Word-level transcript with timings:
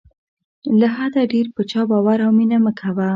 له 0.79 0.87
حده 0.95 1.21
ډېر 1.33 1.47
په 1.55 1.61
چا 1.71 1.81
باور 1.89 2.19
او 2.25 2.31
مینه 2.37 2.57
مه 2.63 2.71
کوه. 2.79 3.09